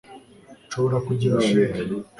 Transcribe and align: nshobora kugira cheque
nshobora 0.65 0.97
kugira 1.07 1.37
cheque 1.45 1.81